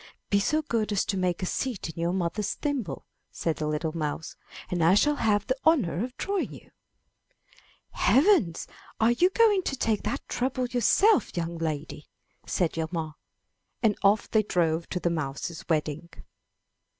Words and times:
"Be 0.31 0.39
so 0.39 0.63
good 0.63 0.91
as 0.91 1.05
to 1.05 1.21
take 1.21 1.43
a 1.43 1.45
seat 1.45 1.91
in 1.91 2.01
your 2.01 2.11
mother's 2.11 2.57
138 2.59 2.65
I 2.65 2.65
N 2.71 2.83
THE 2.89 2.91
NURSERY 2.95 3.01
thimble/* 3.03 3.05
said 3.31 3.55
the 3.57 3.67
little 3.91 3.95
mouse, 3.95 4.35
and 4.71 4.83
I 4.83 4.95
shall 4.95 5.15
have 5.17 5.45
the 5.45 5.55
honor 5.63 6.03
of 6.03 6.17
drawing 6.17 6.51
you 6.51 6.71
!"*' 7.55 7.89
Heavens! 7.91 8.65
are 8.99 9.11
you 9.11 9.29
going 9.29 9.61
to 9.61 9.75
take 9.75 10.01
that 10.01 10.27
trouble 10.27 10.65
your 10.65 10.81
self, 10.81 11.37
young 11.37 11.59
lady!'* 11.59 12.07
said 12.47 12.73
Hjalmar, 12.73 13.13
and 13.83 13.95
off 14.01 14.27
they 14.31 14.41
drove 14.41 14.89
to 14.89 14.99
the 14.99 15.11
mouse's 15.11 15.69
wedding. 15.69 16.09